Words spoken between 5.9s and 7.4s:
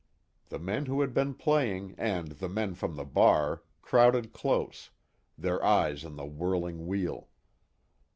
on the whirling wheel.